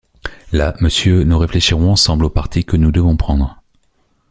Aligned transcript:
Là, 0.51 0.73
monsieur, 0.79 1.21
nous 1.23 1.37
réfléchirons 1.37 1.91
ensemble 1.91 2.25
au 2.25 2.31
parti 2.31 2.65
que 2.65 2.75
nous 2.75 2.91
devons 2.91 3.15
prendre. 3.17 3.61